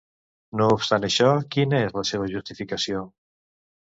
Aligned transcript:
No 0.61 0.69
obstant 0.75 1.05
això, 1.09 1.29
quina 1.55 1.81
és 1.89 1.93
la 1.99 2.07
seva 2.13 2.31
justificació? 2.35 3.05